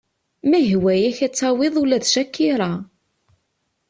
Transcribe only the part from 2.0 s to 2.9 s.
d CHAKIRA.